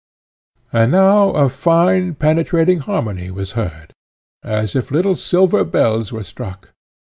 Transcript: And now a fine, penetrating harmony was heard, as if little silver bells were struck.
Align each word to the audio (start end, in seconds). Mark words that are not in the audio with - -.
And 0.73 0.93
now 0.93 1.29
a 1.33 1.47
fine, 1.47 2.15
penetrating 2.15 2.79
harmony 2.79 3.29
was 3.29 3.51
heard, 3.51 3.93
as 4.41 4.75
if 4.75 4.89
little 4.89 5.15
silver 5.15 5.63
bells 5.63 6.11
were 6.11 6.23
struck. 6.23 6.73